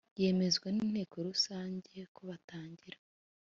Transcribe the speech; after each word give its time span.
yemezwa 0.21 0.67
n 0.75 0.77
inteko 0.85 1.15
rusange 1.27 1.95
kobatangira 2.15 2.97